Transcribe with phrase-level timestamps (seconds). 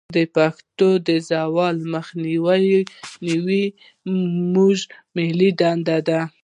[0.15, 3.61] د پښتو د زوال مخنیوی
[4.53, 4.77] زموږ
[5.15, 6.19] ملي دندې ده.